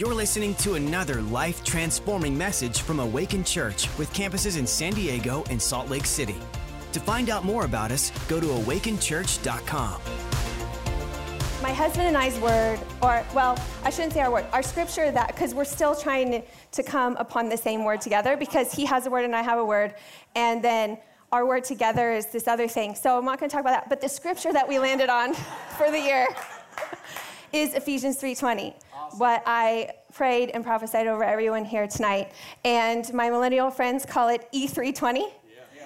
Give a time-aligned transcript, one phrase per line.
[0.00, 5.44] You're listening to another life transforming message from Awaken Church with campuses in San Diego
[5.50, 6.36] and Salt Lake City.
[6.92, 10.00] To find out more about us, go to awakenchurch.com.
[11.60, 15.34] My husband and I's word, or, well, I shouldn't say our word, our scripture that,
[15.34, 19.10] because we're still trying to come upon the same word together because he has a
[19.10, 19.96] word and I have a word.
[20.34, 20.96] And then
[21.30, 22.94] our word together is this other thing.
[22.94, 23.90] So I'm not going to talk about that.
[23.90, 25.34] But the scripture that we landed on
[25.76, 26.26] for the year
[27.52, 28.74] is Ephesians 3:20.
[28.94, 29.18] Awesome.
[29.18, 32.32] What I prayed and prophesied over everyone here tonight.
[32.64, 35.32] And my millennial friends call it E320.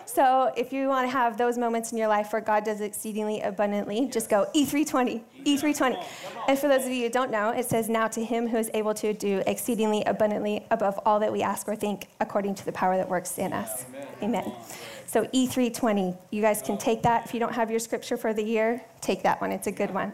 [0.06, 3.40] So if you want to have those moments in your life where God does exceedingly
[3.40, 6.04] abundantly, just go E320, E320.
[6.46, 8.70] And for those of you who don't know, it says, Now to him who is
[8.74, 12.72] able to do exceedingly abundantly above all that we ask or think, according to the
[12.72, 13.86] power that works in us.
[14.22, 14.44] Amen.
[14.44, 14.52] Amen.
[15.06, 17.26] So E320, you guys can take that.
[17.26, 19.52] If you don't have your scripture for the year, take that one.
[19.52, 20.12] It's a good one.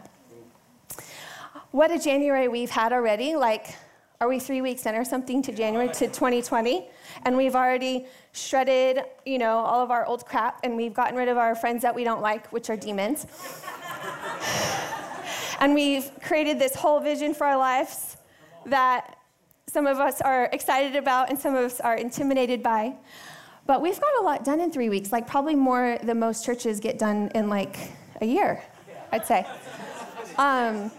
[1.71, 3.37] What a January we've had already.
[3.37, 3.75] Like,
[4.19, 6.89] are we three weeks in or something to January to 2020?
[7.23, 11.29] And we've already shredded, you know, all of our old crap and we've gotten rid
[11.29, 13.25] of our friends that we don't like, which are demons.
[15.61, 18.17] and we've created this whole vision for our lives
[18.65, 19.17] that
[19.67, 22.93] some of us are excited about and some of us are intimidated by.
[23.65, 26.81] But we've got a lot done in three weeks, like probably more than most churches
[26.81, 27.77] get done in like
[28.19, 28.61] a year,
[29.13, 29.47] I'd say.
[30.37, 30.91] Um,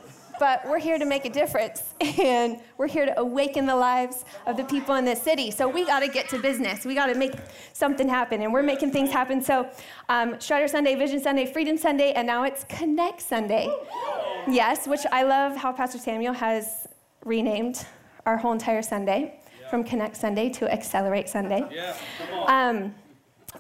[0.42, 4.56] but we're here to make a difference and we're here to awaken the lives of
[4.56, 5.52] the people in this city.
[5.52, 6.84] So we got to get to business.
[6.84, 7.34] We got to make
[7.74, 9.40] something happen, and we're making things happen.
[9.40, 9.70] So,
[10.08, 13.72] um, Shredder Sunday, Vision Sunday, Freedom Sunday, and now it's Connect Sunday.
[14.48, 16.88] Yes, which I love how Pastor Samuel has
[17.24, 17.86] renamed
[18.26, 19.38] our whole entire Sunday
[19.70, 21.64] from Connect Sunday to Accelerate Sunday.
[21.70, 21.94] Yeah,
[22.48, 22.92] um,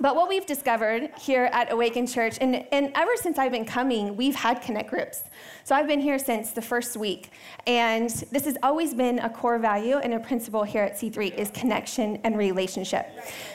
[0.00, 4.16] but what we've discovered here at Awaken Church, and, and ever since I've been coming,
[4.16, 5.24] we've had connect groups.
[5.64, 7.30] So I've been here since the first week.
[7.66, 11.50] And this has always been a core value and a principle here at C3 is
[11.50, 13.06] connection and relationship.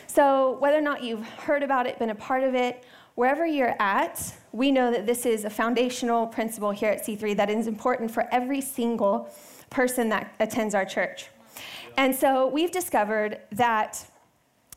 [0.05, 2.83] So whether or not you've heard about it, been a part of it,
[3.15, 7.49] wherever you're at, we know that this is a foundational principle here at C3 that
[7.49, 9.29] is important for every single
[9.71, 11.29] person that attends our church.
[11.97, 14.05] And so we've discovered that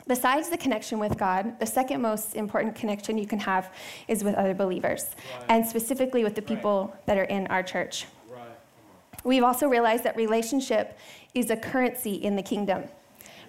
[0.07, 3.73] Besides the connection with God, the second most important connection you can have
[4.09, 5.47] is with other believers, right.
[5.49, 7.07] and specifically with the people right.
[7.07, 8.07] that are in our church.
[8.29, 8.41] Right.
[9.25, 10.99] We've also realized that relationship
[11.35, 12.85] is a currency in the kingdom.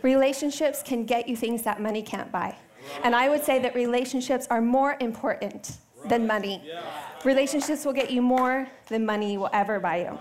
[0.01, 2.56] Relationships can get you things that money can't buy.
[3.03, 6.62] And I would say that relationships are more important than money.
[6.66, 6.81] Yeah.
[7.23, 10.19] Relationships will get you more than money will ever buy you.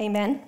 [0.00, 0.42] Amen.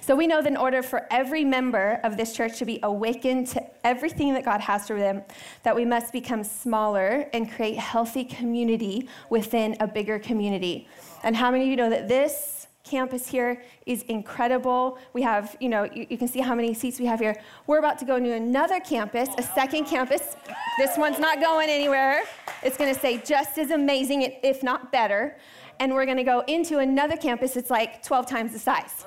[0.00, 3.46] So we know that in order for every member of this church to be awakened
[3.48, 5.22] to everything that God has for them,
[5.62, 10.88] that we must become smaller and create healthy community within a bigger community.
[11.22, 12.58] And how many of you know that this
[12.88, 14.98] campus here is incredible.
[15.12, 17.40] We have, you know, you, you, can see how many seats we have here.
[17.66, 20.36] We're about to go to another campus, a second campus.
[20.78, 22.22] This one's not going anywhere.
[22.62, 25.36] It's going to say just as amazing, if not better.
[25.80, 27.56] And we're going to go into another campus.
[27.56, 29.04] It's like 12 times the size.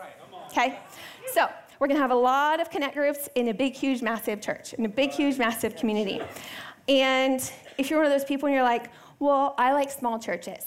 [0.51, 0.79] Okay?
[1.33, 1.49] So,
[1.81, 4.85] we're to have a lot of connect groups in a big, huge, massive church, in
[4.85, 6.21] a big, huge, massive community.
[6.87, 10.65] And if you're one of those people and you're like, well, I like small churches.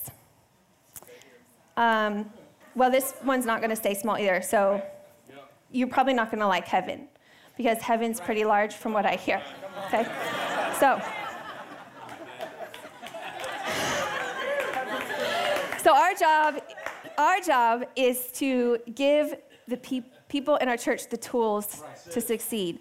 [1.77, 2.29] Um,
[2.75, 4.43] well, this one's not to stay small either.
[4.43, 4.83] So
[5.71, 7.07] you're probably not to like heaven
[7.57, 9.41] because heaven's pretty large from what I hear.
[9.87, 10.05] Okay?
[10.81, 11.01] So.
[15.81, 16.61] So our job,
[17.19, 19.37] our job is to give
[19.69, 22.81] the people people in our church the tools to succeed.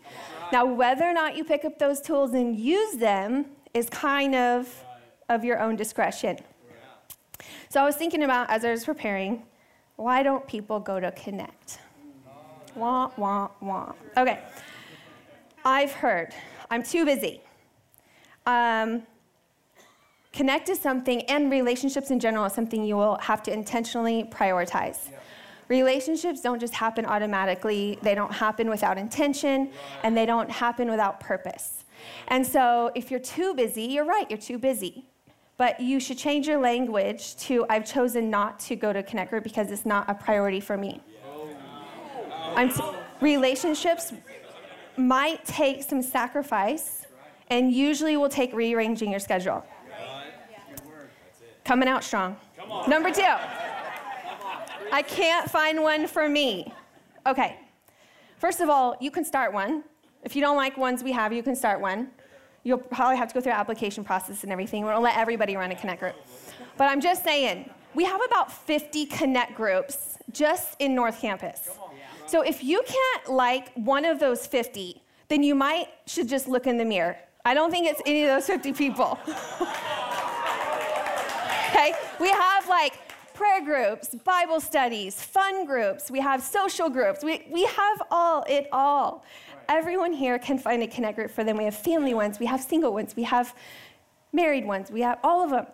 [0.51, 4.67] Now, whether or not you pick up those tools and use them is kind of
[5.29, 6.37] of your own discretion.
[7.69, 9.43] So I was thinking about as I was preparing,
[9.95, 11.79] why don't people go to Connect?
[12.75, 13.93] Wah, wah, wah.
[14.17, 14.39] Okay.
[15.65, 16.33] I've heard,
[16.69, 17.41] I'm too busy.
[18.45, 19.03] Um,
[20.33, 25.11] connect is something, and relationships in general is something you will have to intentionally prioritize.
[25.11, 25.19] Yeah.
[25.67, 29.71] Relationships don't just happen automatically, they don't happen without intention,
[30.03, 31.85] and they don't happen without purpose.
[32.27, 35.05] And so, if you're too busy, you're right, you're too busy.
[35.57, 39.43] But you should change your language to I've chosen not to go to Connect Group
[39.43, 41.01] because it's not a priority for me.
[42.57, 42.81] T-
[43.21, 44.13] relationships
[44.97, 47.05] might take some sacrifice
[47.49, 49.63] and usually will take rearranging your schedule.
[51.63, 52.35] Coming out strong.
[52.87, 53.23] Number two.
[54.93, 56.71] I can't find one for me.
[57.25, 57.57] Okay.
[58.37, 59.83] First of all, you can start one.
[60.21, 62.11] If you don't like ones we have, you can start one.
[62.61, 64.83] You'll probably have to go through application process and everything.
[64.83, 66.13] We don't let everybody run a Connect group.
[66.77, 71.71] But I'm just saying, we have about 50 Connect groups just in North Campus.
[72.27, 76.67] So if you can't like one of those 50, then you might should just look
[76.67, 77.17] in the mirror.
[77.45, 79.17] I don't think it's any of those 50 people.
[81.71, 81.93] okay?
[82.19, 82.99] We have like
[83.33, 87.23] prayer groups, Bible studies, fun groups, we have social groups.
[87.23, 89.23] We, we have all, it all.
[89.69, 91.57] Everyone here can find a connect group for them.
[91.57, 93.55] We have family ones, we have single ones, we have
[94.31, 95.65] married ones, we have all of them.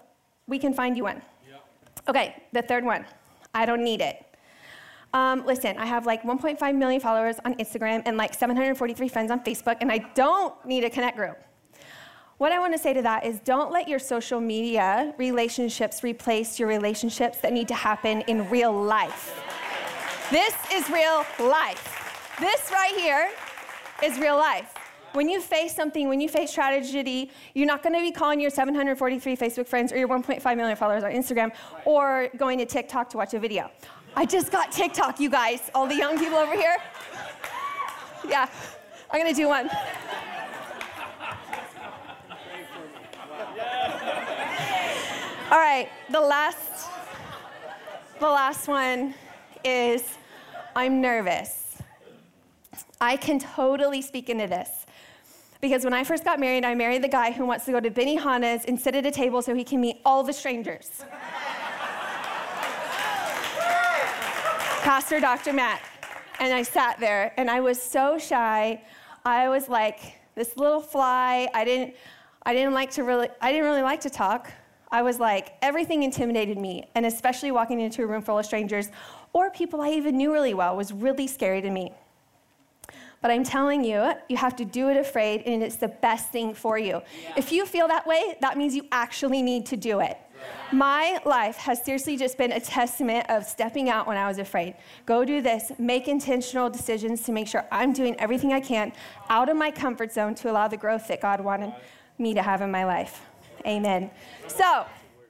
[0.48, 1.22] We can find you one.
[2.08, 3.06] Okay, the third one.
[3.54, 4.26] I don't need it.
[5.14, 9.44] Um, listen, I have like 1.5 million followers on Instagram and like 743 friends on
[9.44, 11.38] Facebook, and I don't need a connect group.
[12.39, 16.57] What I want to say to that is don't let your social media relationships replace
[16.57, 19.44] your relationships that need to happen in real life.
[20.31, 22.38] This is real life.
[22.39, 23.30] This right here
[24.01, 24.74] is real life.
[25.12, 28.51] When you face something, when you face tragedy, you're not going to be calling your
[28.51, 31.51] 743 Facebook friends or your 1.5 million followers on Instagram
[31.83, 33.69] or going to TikTok to watch a video.
[34.15, 36.77] I just got TikTok, you guys, all the young people over here.
[38.25, 38.50] Yeah,
[39.12, 39.69] I'm going to do one.
[45.51, 46.92] All right, the last,
[48.19, 49.16] the last one
[49.66, 50.04] is
[50.75, 51.81] I'm nervous.
[53.01, 54.86] I can totally speak into this.
[55.60, 57.90] Because when I first got married, I married the guy who wants to go to
[57.90, 61.04] Benihana's and sit at a table so he can meet all the strangers.
[64.84, 65.51] Pastor Dr.
[65.51, 65.81] Matt.
[66.40, 68.84] And I sat there and I was so shy.
[69.25, 71.50] I was like this little fly.
[71.56, 71.96] I didn't
[72.44, 74.51] I didn't like to really I didn't really like to talk.
[74.91, 78.89] I was like, everything intimidated me, and especially walking into a room full of strangers
[79.33, 81.94] or people I even knew really well was really scary to me.
[83.21, 86.53] But I'm telling you, you have to do it afraid, and it's the best thing
[86.53, 87.01] for you.
[87.21, 87.33] Yeah.
[87.36, 90.18] If you feel that way, that means you actually need to do it.
[90.71, 94.75] My life has seriously just been a testament of stepping out when I was afraid.
[95.06, 98.94] Go do this, make intentional decisions to make sure I'm doing everything I can
[99.30, 101.74] out of my comfort zone to allow the growth that God wanted
[102.18, 103.25] me to have in my life.
[103.66, 104.12] Amen.
[104.48, 104.86] So,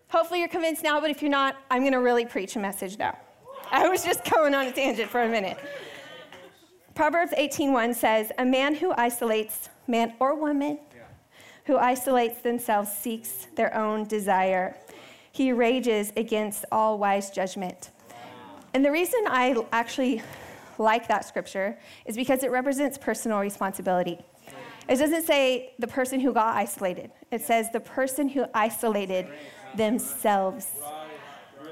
[0.07, 2.97] hopefully you're convinced now, but if you're not, I'm going to really preach a message
[2.97, 3.17] now.
[3.71, 5.57] I was just going on a tangent for a minute.
[6.95, 10.79] Proverbs 18:1 says, "A man who isolates, man or woman,
[11.65, 14.75] who isolates themselves seeks their own desire.
[15.31, 17.91] He rages against all wise judgment."
[18.73, 20.21] And the reason I actually
[20.77, 24.19] like that scripture is because it represents personal responsibility.
[24.89, 29.27] It doesn't say the person who got isolated, it says the person who isolated
[29.75, 30.67] themselves.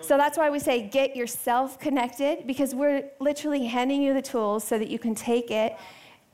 [0.01, 4.63] So that's why we say get yourself connected because we're literally handing you the tools
[4.63, 5.75] so that you can take it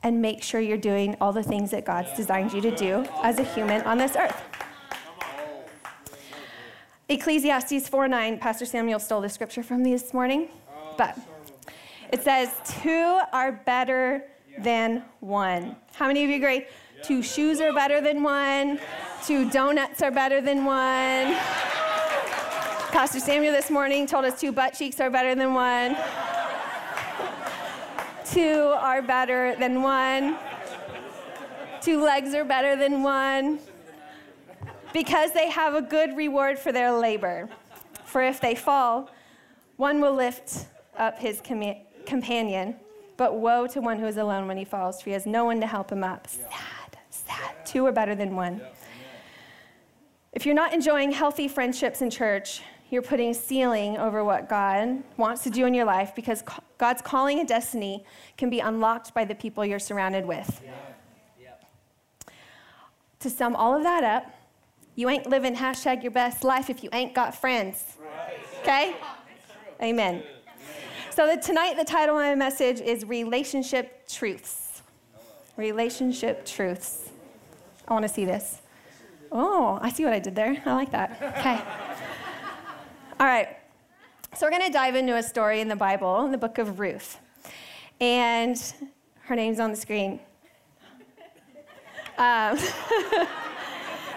[0.02, 3.38] and make sure you're doing all the things that God's designed you to do as
[3.38, 4.42] a human on this earth.
[7.08, 10.48] Ecclesiastes 4:9, Pastor Samuel stole the scripture from me this morning,
[10.98, 11.18] but
[12.12, 12.50] it says,
[12.82, 14.24] Two are better
[14.58, 15.76] than one.
[15.94, 16.66] How many of you agree?
[17.02, 18.78] Two shoes are better than one.
[19.24, 21.34] Two donuts are better than one.
[22.92, 25.96] Pastor Samuel this morning told us two butt cheeks are better than one.
[28.24, 30.36] Two are better than one.
[31.80, 33.58] Two legs are better than one.
[34.92, 37.48] Because they have a good reward for their labor.
[38.04, 39.10] For if they fall,
[39.76, 40.66] one will lift
[40.96, 42.76] up his com- companion.
[43.16, 45.60] But woe to one who is alone when he falls, for he has no one
[45.60, 46.26] to help him up.
[46.26, 47.64] Sad, sad.
[47.64, 48.60] Two are better than one.
[50.32, 55.02] If you're not enjoying healthy friendships in church, you're putting a ceiling over what God
[55.16, 56.42] wants to do in your life because
[56.76, 58.04] God's calling and destiny
[58.36, 60.62] can be unlocked by the people you're surrounded with.
[63.20, 64.30] To sum all of that up,
[64.96, 67.96] you ain't living hashtag your best life if you ain't got friends.
[68.62, 68.94] Okay?
[69.82, 70.22] Amen.
[71.14, 74.82] So the, tonight, the title of my message is Relationship Truths.
[75.56, 77.08] Relationship Truths.
[77.86, 78.62] I want to see this.
[79.30, 80.60] Oh, I see what I did there.
[80.66, 81.12] I like that.
[81.38, 81.62] Okay.
[83.20, 83.46] All right.
[84.36, 86.80] So we're going to dive into a story in the Bible, in the book of
[86.80, 87.20] Ruth.
[88.00, 88.60] And
[89.20, 90.18] her name's on the screen.
[92.18, 92.58] Um,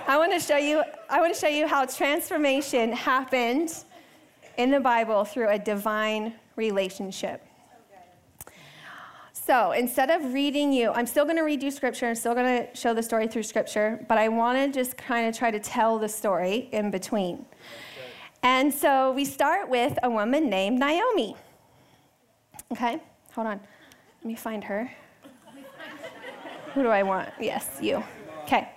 [0.08, 3.84] I want to show you I want to show you how transformation happened
[4.58, 7.42] in the Bible through a divine relationship.
[9.32, 12.08] So instead of reading you, I'm still going to read you scripture.
[12.08, 15.26] I'm still going to show the story through scripture, but I want to just kind
[15.26, 17.46] of try to tell the story in between.
[18.44, 21.38] And so we start with a woman named Naomi.
[22.74, 23.00] Okay,
[23.32, 23.62] hold on.
[24.22, 24.92] Let me find her.
[26.74, 27.30] Who do I want?
[27.40, 28.04] Yes, you.
[28.44, 28.70] Okay.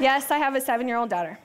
[0.00, 1.38] Yes, I have a seven year old daughter.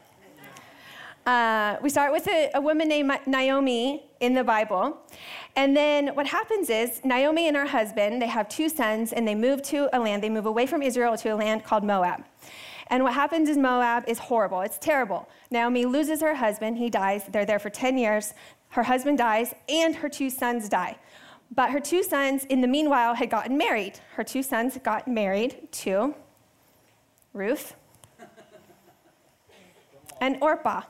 [1.25, 4.97] Uh, we start with a, a woman named Naomi in the Bible.
[5.55, 9.35] And then what happens is Naomi and her husband, they have two sons, and they
[9.35, 12.25] move to a land, they move away from Israel to a land called Moab.
[12.87, 14.61] And what happens is Moab is horrible.
[14.61, 15.29] It's terrible.
[15.49, 16.77] Naomi loses her husband.
[16.77, 17.23] He dies.
[17.31, 18.33] They're there for 10 years.
[18.69, 20.97] Her husband dies, and her two sons die.
[21.55, 23.99] But her two sons, in the meanwhile, had gotten married.
[24.15, 26.15] Her two sons got married to
[27.31, 27.75] Ruth
[30.19, 30.81] and Orpah.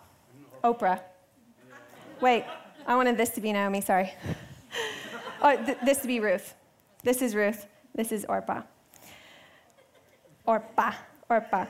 [0.63, 1.01] Oprah.
[2.21, 2.45] Wait,
[2.87, 4.13] I wanted this to be Naomi, sorry.
[5.41, 6.53] oh, th- this to be Ruth.
[7.03, 7.67] This is Ruth.
[7.93, 8.61] This is Orpah.
[10.45, 10.93] Orpah.
[11.29, 11.65] Orpah.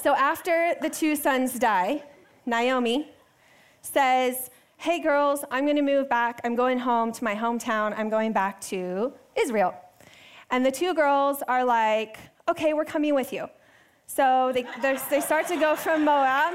[0.00, 2.04] So after the two sons die,
[2.46, 3.08] Naomi
[3.80, 6.40] says, Hey girls, I'm going to move back.
[6.44, 7.92] I'm going home to my hometown.
[7.96, 9.74] I'm going back to Israel.
[10.50, 12.18] And the two girls are like,
[12.48, 13.48] Okay, we're coming with you.
[14.06, 14.64] So they,
[15.10, 16.54] they start to go from Moab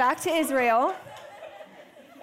[0.00, 0.94] back to Israel.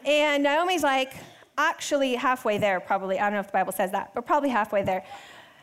[0.04, 1.14] And Naomi's like,
[1.60, 3.20] actually halfway there, probably.
[3.20, 5.06] I don't know if the Bible says that, but probably halfway there.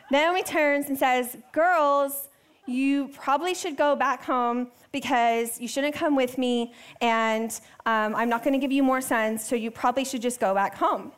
[0.09, 2.29] Naomi turns and says, Girls,
[2.67, 8.29] you probably should go back home because you shouldn't come with me, and um, I'm
[8.29, 11.11] not going to give you more sons, so you probably should just go back home.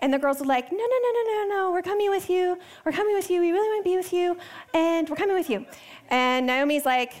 [0.00, 2.58] And the girls are like, no, no, no, no, no, no, we're coming with you.
[2.84, 3.40] We're coming with you.
[3.40, 4.36] We really want to be with you,
[4.74, 5.64] and we're coming with you.
[6.08, 7.12] And Naomi's like,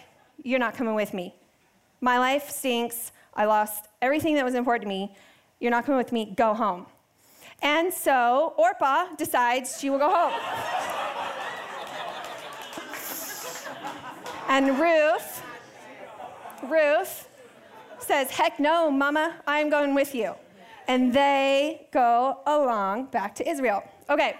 [0.42, 1.36] you're not coming with me.
[2.00, 3.12] My life stinks.
[3.40, 5.16] I lost everything that was important to me.
[5.60, 6.34] You're not coming with me.
[6.36, 6.84] Go home.
[7.62, 10.38] And so Orpah decides she will go home.
[14.50, 15.42] and Ruth,
[16.64, 17.30] Ruth
[17.98, 20.34] says, Heck no, Mama, I'm going with you.
[20.86, 23.82] And they go along back to Israel.
[24.10, 24.36] Okay,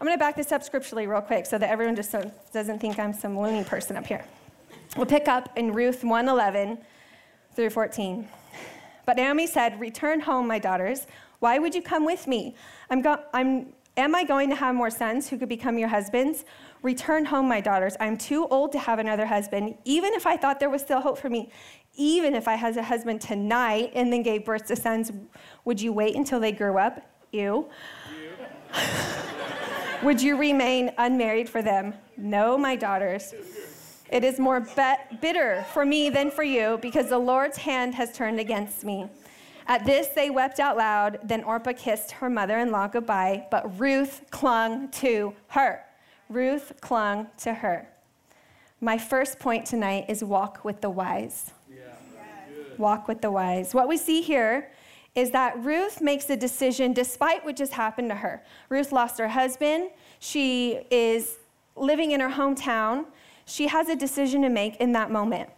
[0.00, 2.14] I'm going to back this up scripturally real quick so that everyone just
[2.52, 4.24] doesn't think I'm some loony person up here.
[4.96, 6.78] We'll pick up in Ruth 1:11
[7.54, 8.28] through 14.
[9.06, 11.06] But Naomi said, Return home, my daughters.
[11.40, 12.54] Why would you come with me?
[12.90, 16.44] I'm, go- I'm Am I going to have more sons who could become your husbands?
[16.82, 17.96] Return home, my daughters.
[18.00, 21.16] I'm too old to have another husband, even if I thought there was still hope
[21.16, 21.52] for me.
[21.94, 25.12] Even if I had a husband tonight and then gave birth to sons,
[25.64, 27.06] would you wait until they grew up?
[27.30, 27.68] Ew.
[30.02, 31.94] would you remain unmarried for them?
[32.16, 33.32] No, my daughters.
[34.10, 34.60] It is more
[35.20, 39.08] bitter for me than for you because the Lord's hand has turned against me.
[39.66, 41.20] At this, they wept out loud.
[41.24, 45.82] Then Orpah kissed her mother in law goodbye, but Ruth clung to her.
[46.28, 47.88] Ruth clung to her.
[48.80, 51.52] My first point tonight is walk with the wise.
[51.70, 51.84] Yeah.
[52.76, 53.72] Walk with the wise.
[53.72, 54.70] What we see here
[55.14, 58.42] is that Ruth makes a decision despite what just happened to her.
[58.68, 59.90] Ruth lost her husband.
[60.18, 61.38] She is
[61.76, 63.06] living in her hometown
[63.44, 65.50] she has a decision to make in that moment.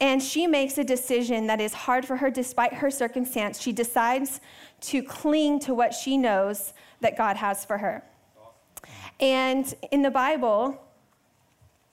[0.00, 3.60] And she makes a decision that is hard for her despite her circumstance.
[3.60, 4.40] She decides
[4.82, 8.02] to cling to what she knows that God has for her.
[9.20, 10.80] And in the Bible,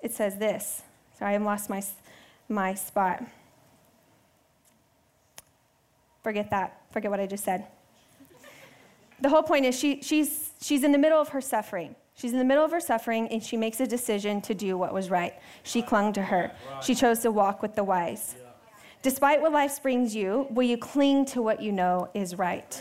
[0.02, 0.82] it says this.
[1.18, 1.84] Sorry, I've lost my,
[2.50, 3.24] my spot.
[6.24, 6.82] Forget that.
[6.92, 7.68] Forget what I just said.
[9.22, 11.96] The whole point is she, she's, she's in the middle of her suffering.
[12.22, 14.94] She's in the middle of her suffering and she makes a decision to do what
[14.94, 15.34] was right.
[15.64, 16.52] She clung to her.
[16.80, 18.36] She chose to walk with the wise.
[19.02, 22.80] Despite what life brings you, will you cling to what you know is right?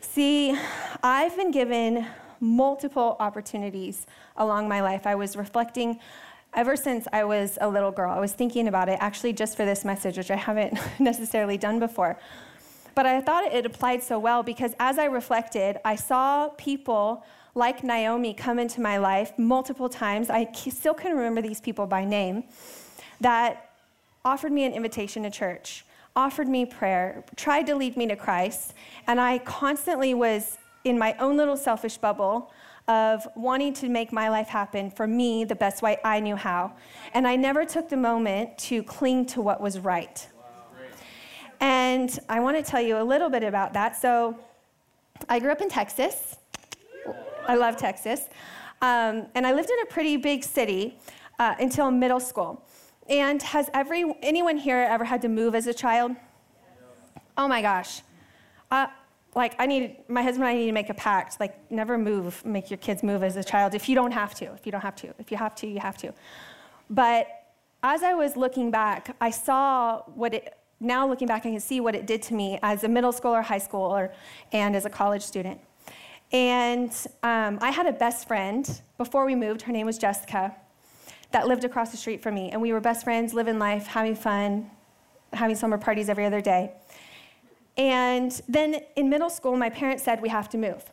[0.00, 0.58] See,
[1.04, 2.04] I've been given
[2.40, 5.06] multiple opportunities along my life.
[5.06, 6.00] I was reflecting
[6.52, 8.10] ever since I was a little girl.
[8.10, 11.78] I was thinking about it actually just for this message, which I haven't necessarily done
[11.78, 12.18] before.
[12.96, 17.24] But I thought it applied so well because as I reflected, I saw people
[17.56, 20.28] like Naomi come into my life multiple times.
[20.30, 22.44] I still can remember these people by name
[23.20, 23.70] that
[24.24, 25.84] offered me an invitation to church,
[26.14, 28.74] offered me prayer, tried to lead me to Christ,
[29.06, 32.52] and I constantly was in my own little selfish bubble
[32.88, 36.72] of wanting to make my life happen for me the best way I knew how.
[37.14, 40.26] And I never took the moment to cling to what was right.
[41.58, 43.96] And I want to tell you a little bit about that.
[43.96, 44.38] So
[45.28, 46.36] I grew up in Texas.
[47.48, 48.28] I love Texas.
[48.82, 50.98] Um, and I lived in a pretty big city
[51.38, 52.62] uh, until middle school.
[53.08, 56.12] And has every anyone here ever had to move as a child?
[57.38, 58.02] Oh my gosh.
[58.70, 58.86] Uh,
[59.34, 61.38] like I need my husband and I need to make a pact.
[61.38, 64.46] Like never move, make your kids move as a child if you don't have to.
[64.54, 65.14] If you don't have to.
[65.18, 66.12] If you have to, you have to.
[66.90, 67.28] But
[67.82, 71.80] as I was looking back, I saw what it now looking back I can see
[71.80, 74.12] what it did to me as a middle schooler, high schooler,
[74.52, 75.60] and as a college student.
[76.32, 76.90] And
[77.22, 79.62] um, I had a best friend before we moved.
[79.62, 80.54] Her name was Jessica,
[81.32, 82.50] that lived across the street from me.
[82.50, 84.70] And we were best friends, living life, having fun,
[85.32, 86.72] having summer parties every other day.
[87.76, 90.84] And then in middle school, my parents said we have to move.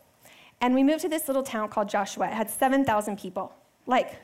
[0.61, 2.27] And we moved to this little town called Joshua.
[2.27, 3.53] It had 7,000 people.
[3.85, 4.15] Like,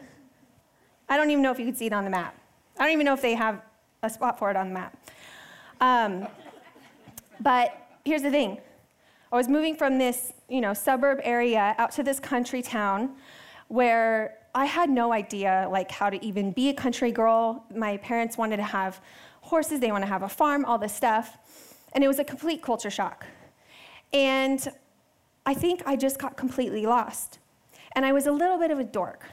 [1.08, 2.36] I don't even know if you could see it on the map.
[2.78, 3.62] I don't even know if they have
[4.04, 4.98] a spot for it on the map.
[5.82, 6.28] Um,
[7.40, 8.60] but here's the thing
[9.32, 13.16] I was moving from this, you know, suburb area out to this country town
[13.68, 17.66] where I had no idea like how to even be a country girl.
[17.74, 19.00] My parents wanted to have
[19.42, 21.38] horses, they want to have a farm, all this stuff.
[21.94, 23.26] And it was a complete culture shock.
[24.12, 24.68] And
[25.46, 27.40] I think I just got completely lost.
[27.94, 29.24] And I was a little bit of a dork.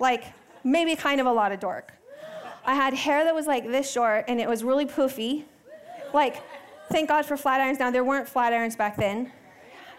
[0.00, 0.24] Like
[0.64, 1.92] maybe kind of a lot of dork.
[2.64, 5.44] I had hair that was like this short and it was really poofy.
[6.12, 6.42] Like
[6.90, 7.90] thank God for flat irons now.
[7.90, 9.32] There weren't flat irons back then.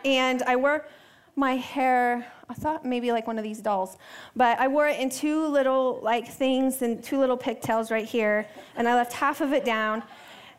[0.06, 0.88] And I wore
[1.36, 3.98] my hair, I thought maybe like one of these dolls,
[4.36, 8.46] but I wore it in two little like things and two little pigtails right here,
[8.76, 10.04] and I left half of it down.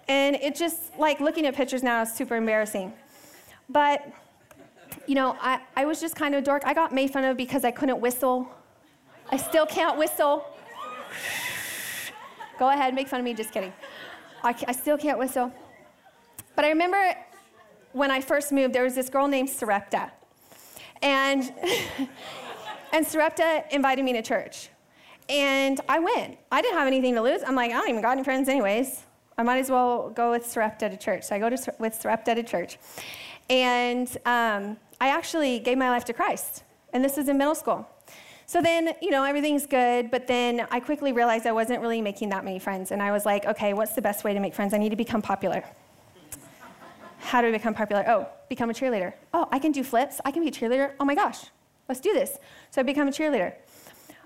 [0.08, 2.92] And it just, like looking at pictures now is super embarrassing.
[3.68, 4.10] But,
[5.06, 6.62] you know, I, I was just kind of a dork.
[6.64, 8.48] I got made fun of because I couldn't whistle.
[9.30, 10.44] I still can't whistle.
[12.58, 13.72] Go ahead, make fun of me, just kidding.
[14.42, 15.52] I, I still can't whistle.
[16.56, 17.14] But I remember
[17.92, 20.10] when I first moved, there was this girl named Sarepta.
[21.02, 21.52] And,
[22.92, 24.68] and Sarepta invited me to church.
[25.28, 26.38] And I went.
[26.50, 27.42] I didn't have anything to lose.
[27.46, 29.04] I'm like, I don't even got any friends, anyways.
[29.38, 31.24] I might as well go with Sarepta to church.
[31.24, 32.78] So I go to, with Sarepta to church.
[33.48, 36.64] And um, I actually gave my life to Christ.
[36.92, 37.88] And this was in middle school.
[38.46, 42.30] So then, you know, everything's good, but then I quickly realized I wasn't really making
[42.30, 42.90] that many friends.
[42.90, 44.74] And I was like, okay, what's the best way to make friends?
[44.74, 45.62] I need to become popular.
[47.20, 48.04] How do I become popular?
[48.08, 49.12] Oh, become a cheerleader.
[49.32, 50.20] Oh, I can do flips.
[50.24, 50.94] I can be a cheerleader.
[50.98, 51.46] Oh my gosh,
[51.88, 52.38] let's do this.
[52.70, 53.54] So I become a cheerleader.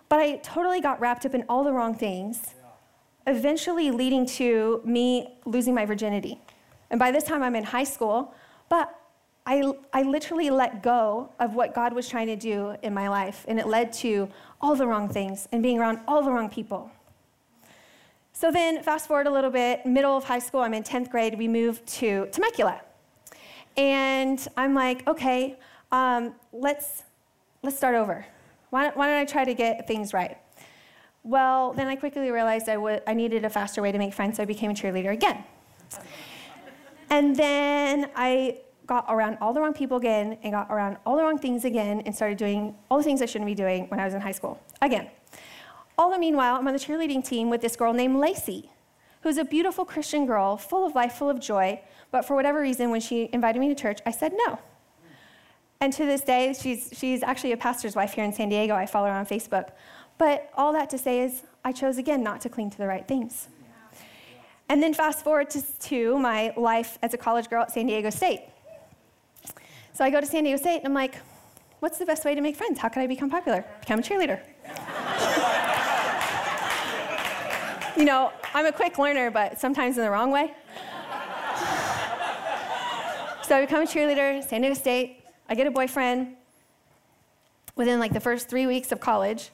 [0.08, 2.54] But I totally got wrapped up in all the wrong things,
[3.26, 6.40] eventually leading to me losing my virginity.
[6.90, 8.32] And by this time, I'm in high school,
[8.68, 8.94] but
[9.46, 13.44] I, I literally let go of what God was trying to do in my life,
[13.48, 14.28] and it led to
[14.60, 16.90] all the wrong things and being around all the wrong people.
[18.32, 21.36] So then, fast forward a little bit, middle of high school, I'm in 10th grade,
[21.38, 22.80] we move to Temecula.
[23.76, 25.58] And I'm like, okay,
[25.92, 27.02] um, let's,
[27.62, 28.26] let's start over.
[28.70, 30.38] Why, why don't I try to get things right?
[31.22, 34.36] Well, then I quickly realized I, w- I needed a faster way to make friends,
[34.36, 35.42] so I became a cheerleader again.
[37.10, 41.22] And then I got around all the wrong people again and got around all the
[41.22, 44.04] wrong things again and started doing all the things I shouldn't be doing when I
[44.04, 45.08] was in high school again.
[45.96, 48.70] All the meanwhile, I'm on the cheerleading team with this girl named Lacey,
[49.24, 51.80] who's a beautiful Christian girl, full of life, full of joy.
[52.10, 54.58] But for whatever reason, when she invited me to church, I said no.
[55.80, 58.74] And to this day, she's, she's actually a pastor's wife here in San Diego.
[58.74, 59.70] I follow her on Facebook.
[60.18, 63.08] But all that to say is, I chose again not to cling to the right
[63.08, 63.48] things.
[64.68, 68.10] And then fast forward to, to my life as a college girl at San Diego
[68.10, 68.42] State.
[69.94, 71.16] So I go to San Diego State and I'm like,
[71.80, 72.78] what's the best way to make friends?
[72.78, 73.64] How can I become popular?
[73.80, 74.40] Become a cheerleader.
[77.96, 80.54] You know, I'm a quick learner, but sometimes in the wrong way.
[83.42, 85.22] so I become a cheerleader, San Diego State.
[85.48, 86.36] I get a boyfriend
[87.76, 89.50] within like the first three weeks of college.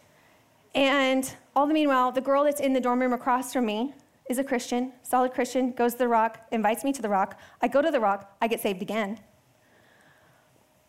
[0.74, 3.92] And all the meanwhile, the girl that's in the dorm room across from me
[4.28, 7.38] is a Christian, solid Christian, goes to the rock, invites me to the rock.
[7.60, 9.18] I go to the rock, I get saved again.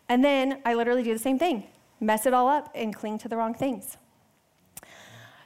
[0.08, 1.68] And then I literally do the same thing
[2.00, 3.98] mess it all up and cling to the wrong things.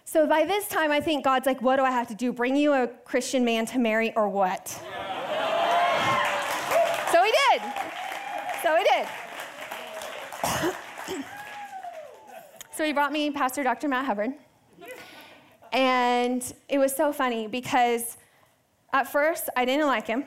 [0.08, 2.32] So by this time, I think God's like, what do I have to do?
[2.32, 4.68] Bring you a Christian man to marry or what?
[4.68, 4.84] so
[7.24, 7.62] he did.
[8.62, 9.08] So he did.
[12.72, 13.88] so he brought me Pastor Dr.
[13.88, 14.34] Matt Hubbard.
[15.74, 18.18] And it was so funny because
[18.94, 20.24] at first I didn't like him.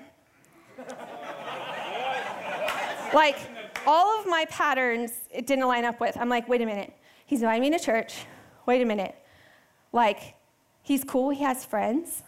[3.15, 3.39] like,
[3.87, 6.17] all of my patterns, it didn't line up with.
[6.17, 6.93] I'm like, wait a minute.
[7.27, 8.27] He's inviting me to church.
[8.67, 9.15] Wait a minute.
[9.93, 10.35] Like,
[10.83, 12.23] he's cool, he has friends.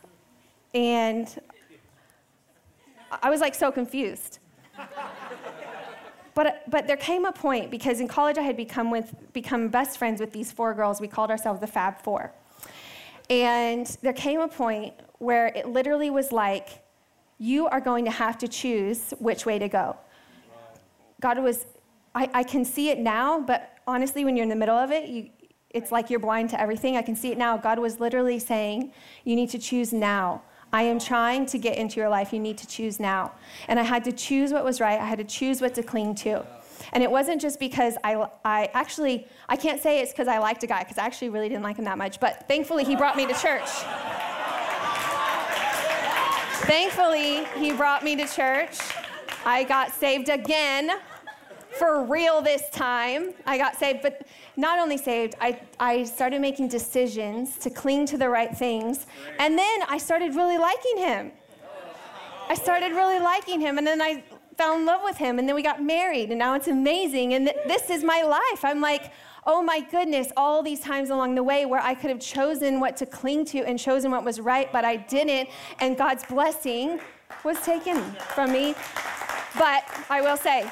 [0.74, 1.28] And
[3.22, 4.38] I was like so confused.
[6.34, 9.98] But, but there came a point because in college I had become, with, become best
[9.98, 11.00] friends with these four girls.
[11.00, 12.32] We called ourselves the Fab Four.
[13.28, 16.82] And there came a point where it literally was like,
[17.38, 19.96] you are going to have to choose which way to go.
[21.20, 21.66] God was,
[22.14, 25.08] I, I can see it now, but honestly, when you're in the middle of it,
[25.08, 25.30] you,
[25.70, 26.96] it's like you're blind to everything.
[26.96, 27.56] I can see it now.
[27.56, 28.92] God was literally saying,
[29.24, 30.42] You need to choose now.
[30.72, 32.32] I am trying to get into your life.
[32.32, 33.32] You need to choose now.
[33.66, 35.00] And I had to choose what was right.
[35.00, 36.46] I had to choose what to cling to.
[36.92, 40.62] And it wasn't just because I, I actually, I can't say it's because I liked
[40.62, 42.20] a guy, because I actually really didn't like him that much.
[42.20, 43.68] But thankfully, he brought me to church.
[46.66, 48.78] Thankfully, he brought me to church.
[49.44, 50.92] I got saved again,
[51.78, 53.32] for real this time.
[53.46, 58.18] I got saved, but not only saved, I, I started making decisions to cling to
[58.18, 59.06] the right things.
[59.38, 61.32] And then I started really liking him.
[62.48, 64.24] I started really liking him, and then I
[64.56, 67.34] fell in love with him, and then we got married, and now it's amazing.
[67.34, 68.64] And th- this is my life.
[68.64, 69.12] I'm like,
[69.46, 72.96] oh my goodness, all these times along the way where I could have chosen what
[72.98, 76.98] to cling to and chosen what was right, but I didn't, and God's blessing
[77.44, 78.02] was taken
[78.34, 78.74] from me.
[79.56, 80.68] But I will say,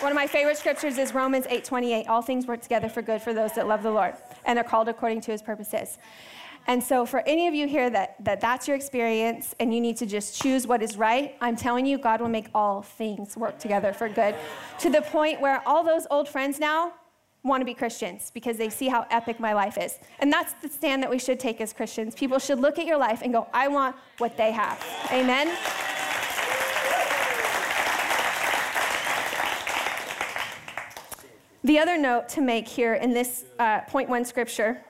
[0.00, 2.08] one of my favorite scriptures is Romans 8:28.
[2.08, 4.88] All things work together for good for those that love the Lord and are called
[4.88, 5.98] according to his purposes.
[6.66, 9.98] And so, for any of you here that, that that's your experience and you need
[9.98, 13.58] to just choose what is right, I'm telling you, God will make all things work
[13.58, 14.34] together for good.
[14.80, 16.94] To the point where all those old friends now
[17.42, 19.98] want to be Christians because they see how epic my life is.
[20.20, 22.14] And that's the stand that we should take as Christians.
[22.14, 24.82] People should look at your life and go, I want what they have.
[25.12, 25.54] Amen?
[31.64, 34.82] The other note to make here in this uh, point one scripture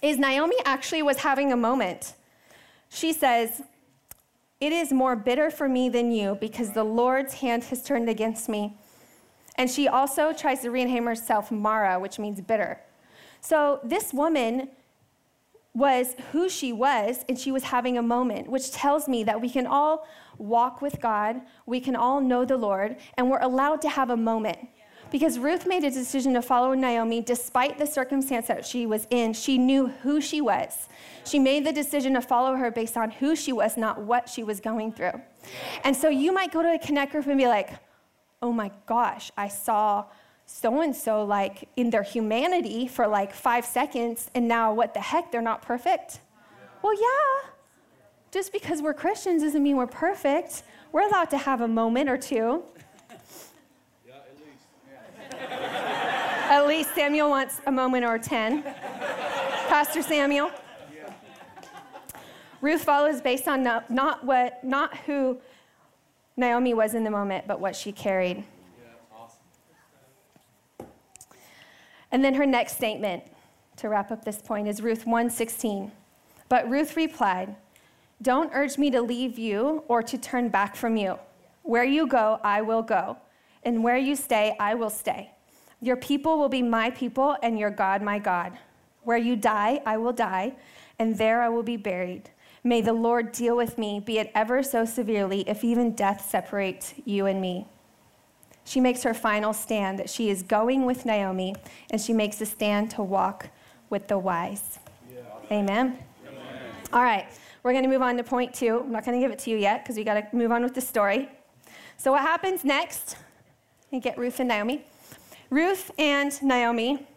[0.00, 2.14] is Naomi actually was having a moment.
[2.90, 3.60] She says,
[4.60, 8.48] It is more bitter for me than you because the Lord's hand has turned against
[8.48, 8.78] me.
[9.56, 12.80] And she also tries to rename herself Mara, which means bitter.
[13.40, 14.68] So this woman
[15.74, 19.50] was who she was, and she was having a moment, which tells me that we
[19.50, 20.06] can all
[20.38, 24.16] walk with God, we can all know the Lord, and we're allowed to have a
[24.16, 24.68] moment.
[25.10, 29.32] Because Ruth made a decision to follow Naomi despite the circumstance that she was in.
[29.32, 30.88] She knew who she was.
[31.24, 34.44] She made the decision to follow her based on who she was, not what she
[34.44, 35.20] was going through.
[35.84, 37.70] And so you might go to a connect group and be like,
[38.40, 40.04] oh my gosh, I saw
[40.46, 45.00] so and so like in their humanity for like five seconds, and now what the
[45.00, 46.20] heck, they're not perfect?
[46.82, 47.50] Well, yeah.
[48.32, 50.62] Just because we're Christians doesn't mean we're perfect.
[50.92, 52.62] We're allowed to have a moment or two.
[56.50, 58.64] At least Samuel wants a moment or 10.
[59.68, 60.50] Pastor Samuel.
[62.60, 65.38] Ruth follows based on not, not, what, not who
[66.36, 68.42] Naomi was in the moment, but what she carried.
[72.10, 73.22] And then her next statement
[73.76, 75.92] to wrap up this point is Ruth 1:16.
[76.48, 77.54] But Ruth replied,
[78.20, 81.20] "Don't urge me to leave you or to turn back from you.
[81.62, 83.18] Where you go, I will go,
[83.62, 85.30] and where you stay, I will stay.
[85.80, 88.58] Your people will be my people, and your God my God.
[89.02, 90.54] Where you die, I will die,
[90.98, 92.30] and there I will be buried.
[92.62, 96.94] May the Lord deal with me, be it ever so severely, if even death separates
[97.06, 97.66] you and me.
[98.64, 101.54] She makes her final stand that she is going with Naomi,
[101.90, 103.48] and she makes a stand to walk
[103.88, 104.78] with the wise.
[105.10, 105.22] Yeah.
[105.50, 105.98] Amen?
[106.28, 106.58] Amen?
[106.92, 107.26] All right,
[107.62, 108.80] we're going to move on to point two.
[108.80, 110.62] I'm not going to give it to you yet because we got to move on
[110.62, 111.30] with the story.
[111.96, 113.16] So, what happens next?
[113.90, 114.84] You get Ruth and Naomi.
[115.50, 117.08] Ruth and Naomi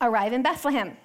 [0.00, 0.96] arrive in Bethlehem.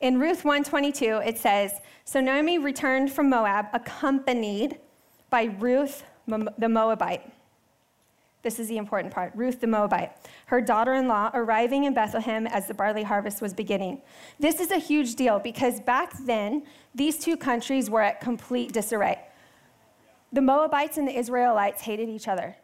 [0.00, 1.72] In Ruth 122, it says,
[2.04, 4.78] So Naomi returned from Moab, accompanied
[5.30, 7.30] by Ruth the Moabite.
[8.42, 10.16] This is the important part Ruth the Moabite,
[10.46, 14.00] her daughter in law, arriving in Bethlehem as the barley harvest was beginning.
[14.40, 19.20] This is a huge deal because back then, these two countries were at complete disarray.
[20.32, 22.56] The Moabites and the Israelites hated each other.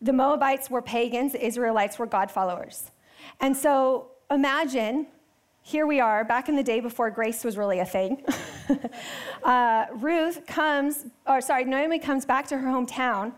[0.00, 2.90] The Moabites were pagans, the Israelites were God followers.
[3.40, 5.06] And so imagine,
[5.62, 8.24] here we are, back in the day before grace was really a thing.
[9.44, 13.32] uh, Ruth comes, or sorry, Naomi comes back to her hometown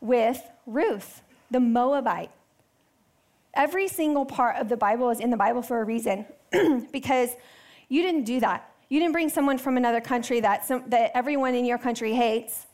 [0.00, 2.30] with Ruth, the Moabite.
[3.52, 6.24] Every single part of the Bible is in the Bible for a reason
[6.92, 7.30] because
[7.88, 8.72] you didn't do that.
[8.88, 12.66] You didn't bring someone from another country that, some, that everyone in your country hates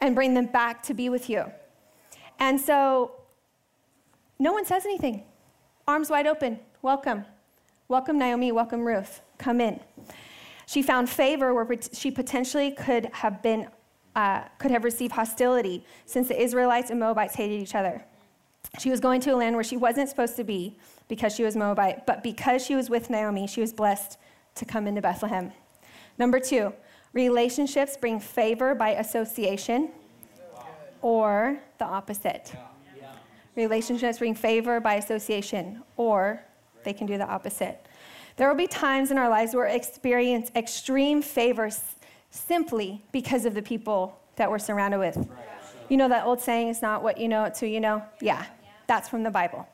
[0.00, 1.44] and bring them back to be with you.
[2.40, 3.12] And so
[4.38, 5.22] no one says anything.
[5.86, 6.58] Arms wide open.
[6.82, 7.26] Welcome.
[7.88, 8.50] Welcome, Naomi.
[8.50, 9.20] Welcome, Ruth.
[9.38, 9.78] Come in.
[10.66, 13.68] She found favor where she potentially could have been,
[14.16, 18.04] uh, could have received hostility since the Israelites and Moabites hated each other.
[18.78, 21.56] She was going to a land where she wasn't supposed to be because she was
[21.56, 24.16] Moabite, but because she was with Naomi, she was blessed
[24.54, 25.52] to come into Bethlehem.
[26.18, 26.72] Number two,
[27.12, 29.90] relationships bring favor by association
[31.02, 32.52] or the opposite.
[33.56, 36.40] Relationships bring favor by association, or
[36.84, 37.86] they can do the opposite.
[38.36, 41.70] There will be times in our lives where we experience extreme favor
[42.30, 45.28] simply because of the people that we're surrounded with.
[45.88, 48.02] You know that old saying, it's not what you know, it's who you know?
[48.20, 48.44] Yeah,
[48.86, 49.68] that's from the Bible.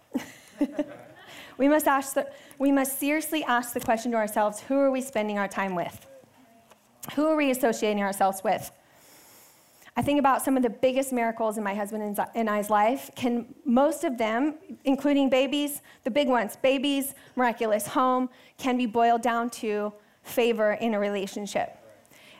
[1.58, 2.26] we, must ask the,
[2.58, 6.06] we must seriously ask the question to ourselves who are we spending our time with?
[7.14, 8.72] Who are we associating ourselves with?
[9.98, 13.10] I think about some of the biggest miracles in my husband and I's life.
[13.16, 18.28] Can most of them, including babies, the big ones, babies, miraculous home,
[18.58, 21.78] can be boiled down to favor in a relationship.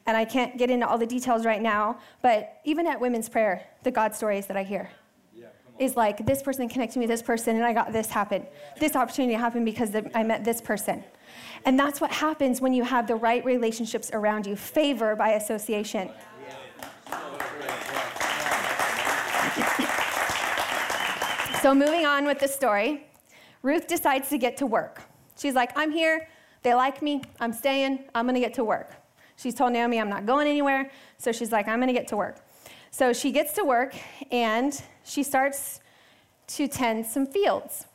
[0.05, 3.67] And I can't get into all the details right now, but even at women's prayer,
[3.85, 4.91] the God stories that I hear
[5.35, 5.47] yeah,
[5.79, 8.47] is like this person connected me with this person, and I got this happen.
[8.79, 11.03] This opportunity happened because I met this person.
[11.65, 16.11] And that's what happens when you have the right relationships around you favor by association.
[21.63, 23.07] So, moving on with the story,
[23.63, 25.03] Ruth decides to get to work.
[25.37, 26.29] She's like, I'm here.
[26.63, 27.23] They like me.
[27.41, 28.05] I'm staying.
[28.15, 28.93] I'm going to get to work.
[29.37, 30.91] She's told Naomi, I'm not going anywhere.
[31.19, 32.37] So she's like, I'm going to get to work.
[32.91, 33.95] So she gets to work
[34.31, 35.81] and she starts
[36.49, 37.87] to tend some fields.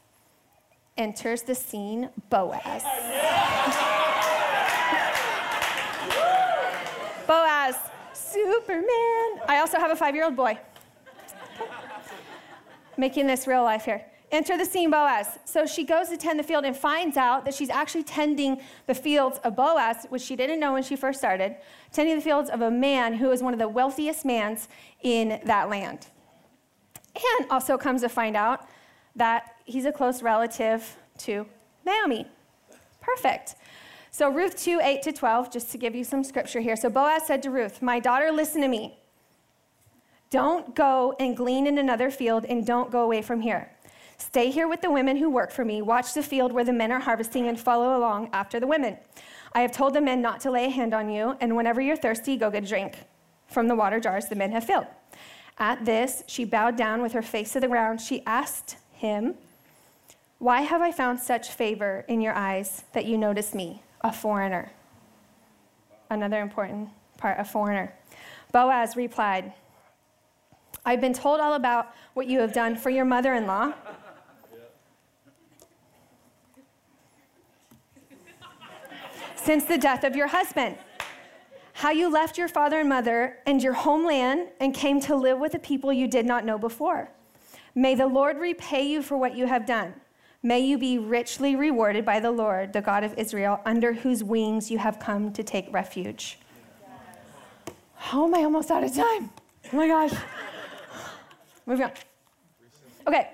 [0.98, 2.84] Enters the scene Boaz.
[7.28, 7.76] Boaz,
[8.14, 9.40] Superman.
[9.48, 10.60] I also have a five year old boy
[13.02, 14.06] making this real life here.
[14.32, 15.40] Enter the scene, Boaz.
[15.44, 18.94] So she goes to tend the field and finds out that she's actually tending the
[18.94, 21.58] fields of Boaz, which she didn't know when she first started,
[21.92, 24.70] tending the fields of a man who is one of the wealthiest mans
[25.02, 26.08] in that land.
[27.40, 28.70] And also comes to find out
[29.16, 31.46] that he's a close relative to
[31.86, 32.28] Naomi.
[33.02, 33.56] Perfect.
[34.12, 36.76] So Ruth 2, 8 to 12, just to give you some scripture here.
[36.76, 39.01] So Boaz said to Ruth, My daughter, listen to me.
[40.32, 43.70] Don't go and glean in another field and don't go away from here.
[44.18, 45.82] Stay here with the women who work for me.
[45.82, 48.98] Watch the field where the men are harvesting and follow along after the women.
[49.54, 51.98] I have told the men not to lay a hand on you, and whenever you're
[51.98, 52.96] thirsty, go get a drink
[53.48, 54.88] from the water jars the men have filled.
[55.58, 58.00] At this, she bowed down with her face to the ground.
[58.00, 59.36] She asked him,
[60.40, 64.72] Why have I found such favor in your eyes that you notice me, a foreigner?
[66.10, 67.94] Another important part, a foreigner.
[68.54, 69.54] Boaz replied,
[70.86, 73.74] I've been told all about what you have done for your mother in law.
[79.36, 80.78] Since the death of your husband,
[81.74, 85.56] how you left your father and mother and your homeland and came to live with
[85.56, 87.10] a people you did not know before.
[87.74, 89.96] May the Lord repay you for what you have done.
[90.44, 94.70] May you be richly rewarded by the Lord, the God of Israel, under whose wings
[94.70, 96.40] you have come to take refuge.
[97.96, 99.32] How am I almost out of time?
[99.72, 100.14] Oh my gosh.
[101.66, 101.92] Moving on.
[103.08, 103.30] Okay,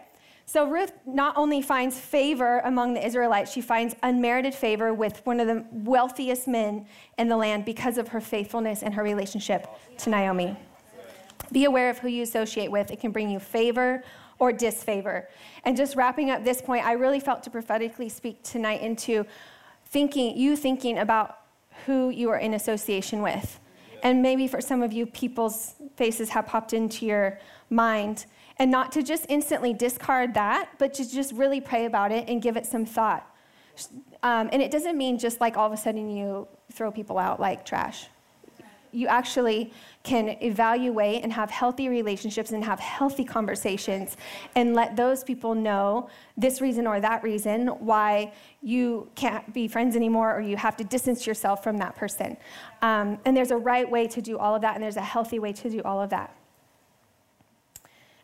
[0.45, 5.39] so Ruth not only finds favor among the Israelites, she finds unmerited favor with one
[5.39, 6.85] of the wealthiest men
[7.17, 10.55] in the land because of her faithfulness and her relationship to Naomi.
[11.51, 14.03] Be aware of who you associate with, it can bring you favor
[14.39, 15.27] or disfavor.
[15.65, 19.25] And just wrapping up this point, I really felt to prophetically speak tonight into
[19.87, 21.39] thinking, you thinking about
[21.85, 23.59] who you are in association with.
[24.03, 28.25] And maybe for some of you, people's faces have popped into your mind.
[28.59, 32.41] And not to just instantly discard that, but to just really pray about it and
[32.41, 33.31] give it some thought.
[34.23, 37.39] Um, and it doesn't mean just like all of a sudden you throw people out
[37.39, 38.07] like trash.
[38.91, 44.15] You actually can evaluate and have healthy relationships and have healthy conversations
[44.55, 49.95] and let those people know this reason or that reason why you can't be friends
[49.95, 52.37] anymore or you have to distance yourself from that person.
[52.81, 55.39] Um, and there's a right way to do all of that, and there's a healthy
[55.39, 56.33] way to do all of that.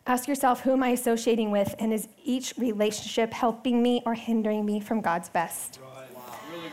[0.06, 4.66] Ask yourself, who am I associating with, and is each relationship helping me or hindering
[4.66, 5.78] me from God's best?
[5.82, 6.14] Right.
[6.14, 6.38] Wow.
[6.52, 6.70] Really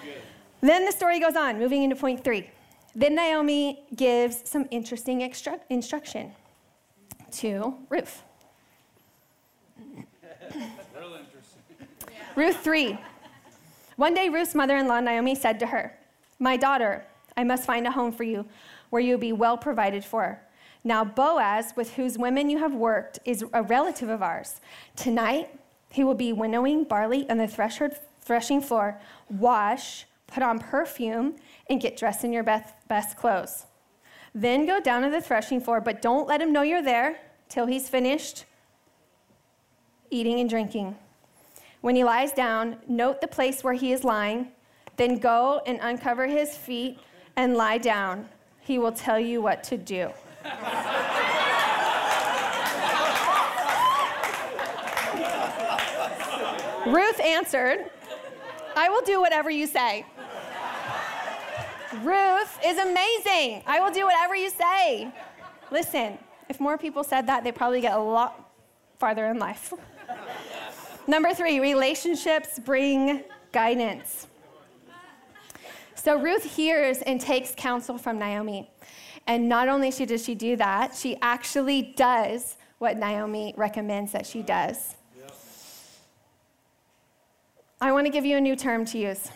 [0.61, 2.49] then the story goes on, moving into point three.
[2.93, 5.21] Then Naomi gives some interesting
[5.69, 6.31] instruction
[7.31, 8.23] to Ruth.
[10.53, 11.87] Real interesting.
[12.35, 12.99] Ruth 3.
[13.95, 15.97] One day, Ruth's mother in law, Naomi, said to her,
[16.37, 17.05] My daughter,
[17.37, 18.45] I must find a home for you
[18.89, 20.41] where you'll be well provided for.
[20.83, 24.61] Now, Boaz, with whose women you have worked, is a relative of ours.
[24.95, 25.49] Tonight,
[25.91, 28.99] he will be winnowing barley on the threshing floor.
[29.29, 31.35] Wash, put on perfume,
[31.69, 33.65] and get dressed in your best, best clothes.
[34.33, 37.65] Then go down to the threshing floor, but don't let him know you're there till
[37.65, 38.45] he's finished
[40.09, 40.97] eating and drinking.
[41.81, 44.51] When he lies down, note the place where he is lying.
[44.97, 46.99] Then go and uncover his feet
[47.35, 48.27] and lie down.
[48.59, 50.11] He will tell you what to do.
[56.87, 57.89] Ruth answered,
[58.75, 60.05] I will do whatever you say.
[62.01, 63.63] Ruth is amazing.
[63.67, 65.11] I will do whatever you say.
[65.71, 66.17] Listen,
[66.49, 68.51] if more people said that, they'd probably get a lot
[68.99, 69.73] farther in life.
[71.07, 74.27] Number three, relationships bring guidance.
[75.95, 78.69] So Ruth hears and takes counsel from Naomi.
[79.31, 84.25] And not only she does she do that, she actually does what Naomi recommends that
[84.25, 84.95] she does.
[87.79, 89.29] I want to give you a new term to use.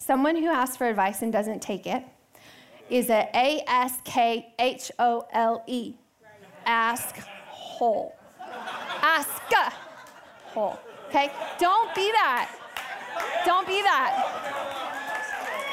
[0.00, 2.02] Someone who asks for advice and doesn't take it
[2.90, 5.94] is a A S K H O L E.
[6.64, 8.12] Ask hole.
[9.02, 9.70] Ask a
[10.50, 10.80] hole.
[11.10, 11.30] Okay?
[11.60, 12.50] Don't be that.
[13.44, 14.10] Don't be that.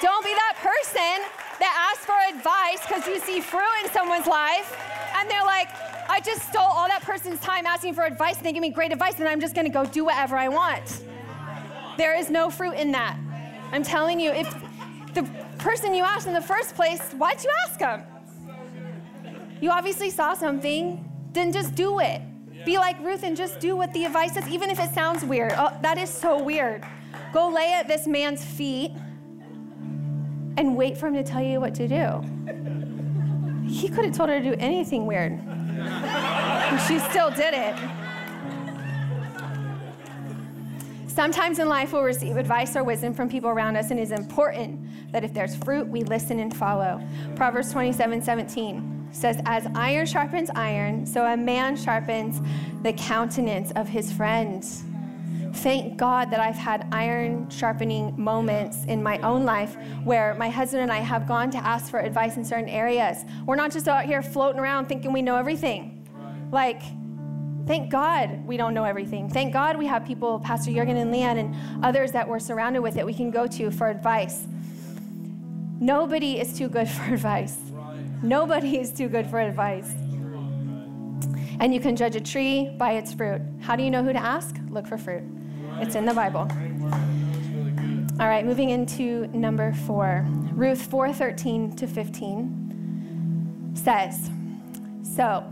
[0.04, 4.78] Don't be that person that asks for advice because you see fruit in someone's life
[5.16, 5.70] and they're like,
[6.10, 8.92] I just stole all that person's time asking for advice and they give me great
[8.92, 11.04] advice and I'm just gonna go do whatever I want.
[11.98, 13.18] There is no fruit in that.
[13.72, 14.54] I'm telling you, if
[15.14, 15.24] the
[15.58, 18.04] person you asked in the first place, why'd you ask them?
[19.62, 22.22] You obviously saw something, then just do it.
[22.66, 25.54] Be like Ruth and just do what the advice is, even if it sounds weird.
[25.56, 26.84] Oh, that is so weird.
[27.32, 28.92] Go lay at this man's feet
[30.58, 32.22] and wait for him to tell you what to do.
[33.68, 35.34] He could have told her to do anything weird.
[35.34, 37.76] And she still did it.
[41.08, 44.12] Sometimes in life we'll receive advice or wisdom from people around us, and it is
[44.12, 44.80] important
[45.12, 47.00] that if there's fruit, we listen and follow.
[47.36, 52.42] Proverbs 27 17 says, As iron sharpens iron, so a man sharpens
[52.82, 54.84] the countenance of his friends.
[55.56, 60.84] Thank God that I've had iron sharpening moments in my own life where my husband
[60.84, 63.24] and I have gone to ask for advice in certain areas.
[63.46, 66.08] We're not just out here floating around thinking we know everything.
[66.52, 66.82] Like,
[67.66, 69.30] Thank God we don't know everything.
[69.30, 72.94] Thank God we have people, Pastor Jurgen and Leanne, and others that we're surrounded with
[72.96, 74.46] that we can go to for advice.
[75.80, 77.58] Nobody is too good for advice.
[78.22, 79.94] Nobody is too good for advice.
[81.60, 83.42] And you can judge a tree by its fruit.
[83.62, 84.58] How do you know who to ask?
[84.70, 85.24] Look for fruit.
[85.82, 86.48] It's in the Bible.
[88.20, 90.26] All right, moving into number four.
[90.54, 94.30] Ruth 4:13 to 15 says,
[95.02, 95.44] So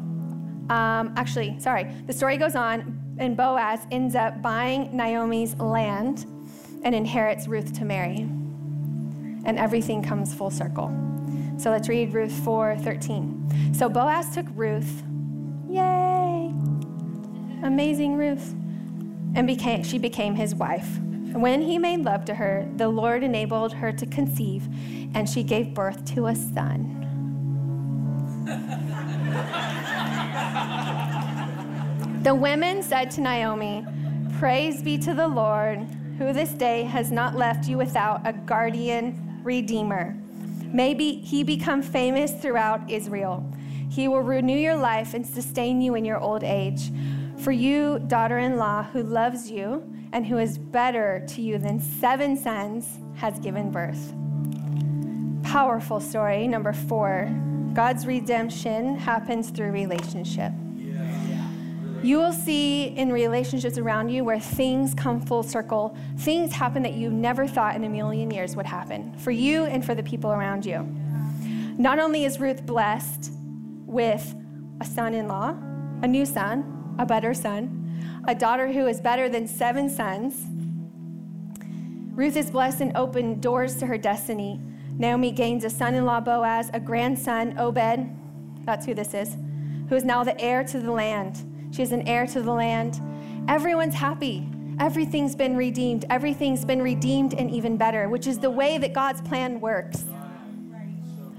[0.69, 6.25] um, actually, sorry, the story goes on, and Boaz ends up buying Naomi's land
[6.83, 8.27] and inherits Ruth to marry.
[9.43, 10.89] And everything comes full circle.
[11.57, 13.75] So let's read Ruth 4:13.
[13.75, 15.03] So Boaz took Ruth,
[15.67, 16.53] yay,
[17.63, 18.55] amazing Ruth,
[19.35, 20.99] and became, she became his wife.
[21.33, 24.67] When he made love to her, the Lord enabled her to conceive,
[25.15, 26.97] and she gave birth to a son.
[32.21, 33.83] The women said to Naomi,
[34.37, 35.79] Praise be to the Lord,
[36.19, 40.15] who this day has not left you without a guardian redeemer.
[40.71, 43.43] Maybe he become famous throughout Israel.
[43.89, 46.91] He will renew your life and sustain you in your old age.
[47.41, 51.79] For you, daughter in law, who loves you and who is better to you than
[51.79, 54.13] seven sons, has given birth.
[55.41, 56.47] Powerful story.
[56.47, 57.35] Number four
[57.73, 60.51] God's redemption happens through relationship.
[62.03, 66.93] You will see in relationships around you where things come full circle, things happen that
[66.93, 70.31] you never thought in a million years would happen for you and for the people
[70.31, 70.83] around you.
[71.77, 73.31] Not only is Ruth blessed
[73.87, 74.35] with
[74.79, 75.55] a son in law,
[76.01, 80.45] a new son, a better son, a daughter who is better than seven sons,
[82.13, 84.61] Ruth is blessed and opened doors to her destiny.
[84.97, 88.07] Naomi gains a son in law, Boaz, a grandson, Obed,
[88.63, 89.35] that's who this is,
[89.89, 91.43] who is now the heir to the land.
[91.71, 93.01] She's an heir to the land.
[93.47, 94.47] Everyone's happy.
[94.79, 96.05] Everything's been redeemed.
[96.11, 100.05] Everything's been redeemed and even better, which is the way that God's plan works.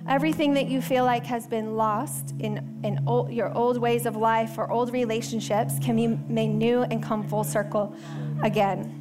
[0.09, 4.17] Everything that you feel like has been lost in, in old, your old ways of
[4.17, 7.95] life or old relationships can be made new and come full circle
[8.43, 8.99] again.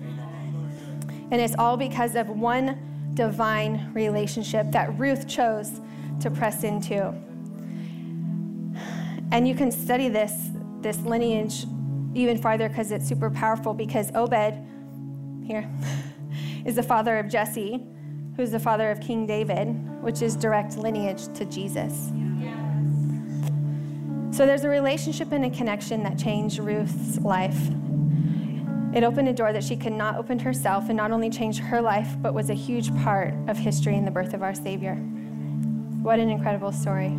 [1.32, 5.82] And it's all because of one divine relationship that Ruth chose
[6.20, 7.14] to press into.
[9.32, 10.50] And you can study this
[10.82, 11.66] this lineage
[12.14, 14.56] even farther because it's super powerful because Obed,
[15.44, 15.70] here,
[16.66, 17.86] is the father of Jesse,
[18.42, 19.68] who's the father of King David,
[20.02, 22.10] which is direct lineage to Jesus.
[24.36, 27.70] So there's a relationship and a connection that changed Ruth's life.
[28.96, 31.84] It opened a door that she could not open herself and not only changed her
[31.84, 34.96] life, but was a huge part of history in the birth of our Savior.
[36.02, 37.16] What an incredible story.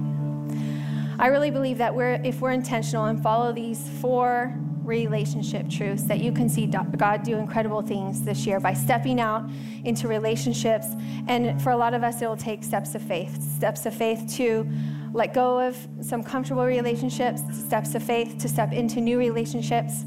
[1.20, 4.52] I really believe that we're, if we're intentional and follow these four
[4.84, 9.48] relationship truths, that you can see God do incredible things this year by stepping out
[9.84, 10.86] into relationships.
[11.28, 14.32] And for a lot of us, it will take steps of faith steps of faith
[14.36, 14.68] to
[15.12, 20.04] let go of some comfortable relationships, steps of faith to step into new relationships.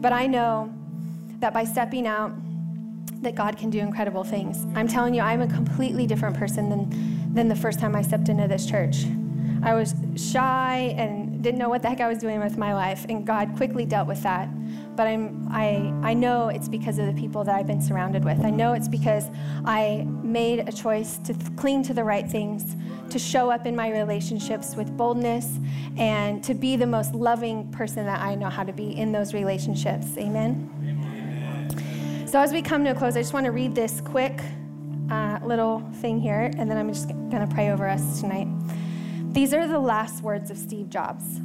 [0.00, 0.72] But I know
[1.40, 2.32] that by stepping out,
[3.22, 4.66] that God can do incredible things.
[4.74, 8.30] I'm telling you, I'm a completely different person than, than the first time I stepped
[8.30, 9.04] into this church.
[9.62, 13.06] I was shy and didn't know what the heck I was doing with my life,
[13.08, 14.48] and God quickly dealt with that.
[14.96, 18.44] But I'm, I, I know it's because of the people that I've been surrounded with.
[18.44, 19.26] I know it's because
[19.64, 22.76] I made a choice to cling to the right things,
[23.10, 25.58] to show up in my relationships with boldness,
[25.96, 29.32] and to be the most loving person that I know how to be in those
[29.32, 30.06] relationships.
[30.18, 30.70] Amen.
[30.82, 32.26] Amen.
[32.28, 34.40] So, as we come to a close, I just want to read this quick
[35.10, 38.46] uh, little thing here, and then I'm just going to pray over us tonight.
[39.32, 41.40] These are the last words of Steve Jobs.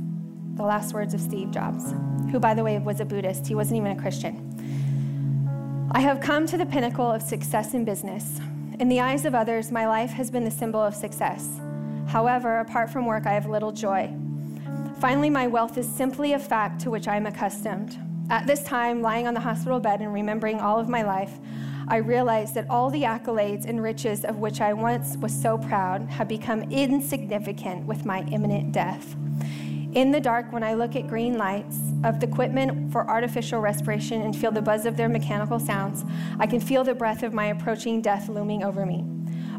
[0.55, 1.93] The last words of Steve Jobs,
[2.31, 3.45] who, by the way, was a Buddhist.
[3.45, 5.87] He wasn't even a Christian.
[5.91, 8.41] I have come to the pinnacle of success in business.
[8.79, 11.59] In the eyes of others, my life has been the symbol of success.
[12.07, 14.11] However, apart from work, I have little joy.
[14.99, 17.99] Finally, my wealth is simply a fact to which I am accustomed.
[18.31, 21.37] At this time, lying on the hospital bed and remembering all of my life,
[21.87, 26.09] I realized that all the accolades and riches of which I once was so proud
[26.09, 29.15] have become insignificant with my imminent death.
[29.93, 34.23] In the dark, when I look at green lights of the equipment for artificial respiration
[34.23, 36.03] and feel the buzz of their mechanical sounds,
[36.39, 39.05] I can feel the breath of my approaching death looming over me.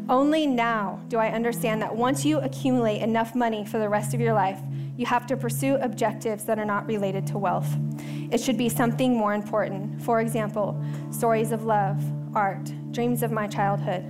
[0.09, 4.19] Only now do I understand that once you accumulate enough money for the rest of
[4.19, 4.59] your life,
[4.97, 7.69] you have to pursue objectives that are not related to wealth.
[8.31, 10.01] It should be something more important.
[10.01, 12.03] For example, stories of love,
[12.35, 14.03] art, dreams of my childhood.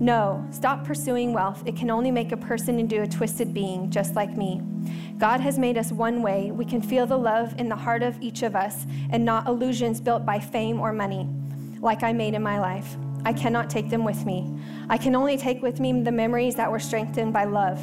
[0.00, 1.62] No, stop pursuing wealth.
[1.66, 4.62] It can only make a person into a twisted being just like me.
[5.18, 6.50] God has made us one way.
[6.50, 10.00] We can feel the love in the heart of each of us and not illusions
[10.00, 11.28] built by fame or money,
[11.80, 12.96] like I made in my life.
[13.24, 14.50] I cannot take them with me.
[14.88, 17.78] I can only take with me the memories that were strengthened by love.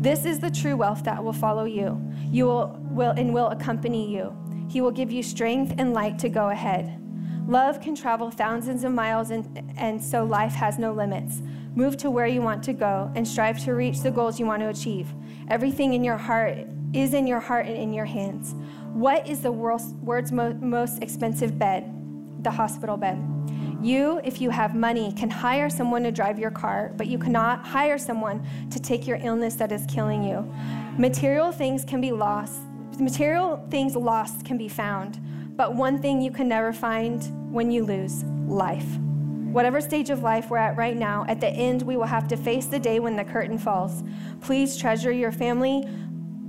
[0.00, 2.00] This is the true wealth that will follow you.
[2.30, 4.32] You will, will and will accompany you.
[4.68, 7.02] He will give you strength and light to go ahead.
[7.48, 11.42] Love can travel thousands of miles, and, and so life has no limits.
[11.74, 14.62] Move to where you want to go and strive to reach the goals you want
[14.62, 15.12] to achieve.
[15.48, 16.58] Everything in your heart
[16.92, 18.54] is in your heart and in your hands.
[18.92, 21.92] What is the world's, world's mo- most expensive bed?
[22.44, 23.18] The hospital bed.
[23.80, 27.64] You, if you have money, can hire someone to drive your car, but you cannot
[27.64, 30.52] hire someone to take your illness that is killing you.
[30.98, 32.60] Material things can be lost.
[32.98, 35.20] Material things lost can be found,
[35.56, 37.22] but one thing you can never find
[37.52, 38.96] when you lose life.
[39.52, 42.36] Whatever stage of life we're at right now, at the end, we will have to
[42.36, 44.02] face the day when the curtain falls.
[44.40, 45.84] Please treasure your family,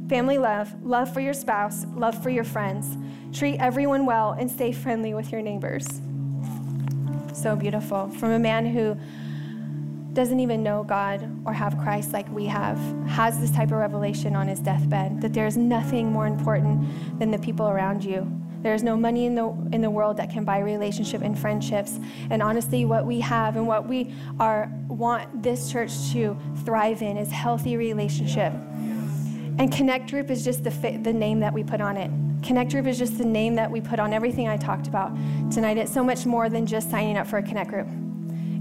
[0.10, 2.98] family love, love for your spouse, love for your friends.
[3.32, 6.02] Treat everyone well and stay friendly with your neighbors.
[7.34, 8.10] So beautiful.
[8.10, 8.98] From a man who
[10.14, 12.78] doesn't even know God or have Christ like we have,
[13.08, 17.40] has this type of revelation on his deathbed that there's nothing more important than the
[17.40, 18.28] people around you
[18.62, 22.00] there's no money in the, in the world that can buy relationship and friendships.
[22.30, 27.18] And honestly, what we have and what we are want this church to thrive in
[27.18, 28.52] is healthy relationship.
[29.58, 32.12] And Connect Group is just the, the name that we put on it.
[32.44, 35.12] Connect Group is just the name that we put on everything I talked about
[35.52, 35.78] tonight.
[35.78, 37.88] It's so much more than just signing up for a Connect Group.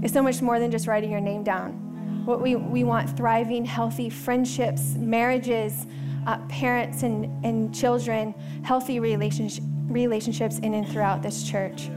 [0.03, 2.25] It's so much more than just writing your name down.
[2.25, 5.87] What we, we want thriving, healthy friendships, marriages,
[6.27, 11.89] uh, parents and, and children, healthy relationships relationships in and throughout this church.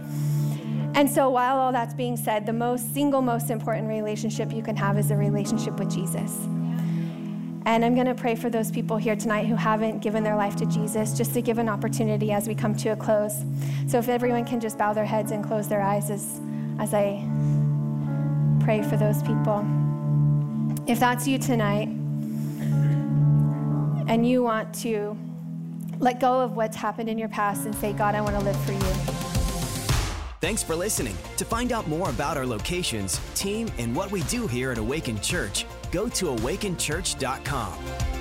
[0.94, 4.76] And so, while all that's being said, the most single, most important relationship you can
[4.76, 6.38] have is a relationship with Jesus.
[7.64, 10.56] And I'm going to pray for those people here tonight who haven't given their life
[10.56, 13.44] to Jesus, just to give an opportunity as we come to a close.
[13.86, 16.40] So, if everyone can just bow their heads and close their eyes as,
[16.80, 17.24] as I
[18.60, 19.66] pray for those people.
[20.86, 21.88] If that's you tonight,
[24.08, 25.16] and you want to
[25.98, 28.60] let go of what's happened in your past and say, God, I want to live
[28.64, 29.22] for you.
[30.40, 31.16] Thanks for listening.
[31.36, 35.20] To find out more about our locations, team, and what we do here at Awaken
[35.20, 38.11] Church, go to awakenchurch.com.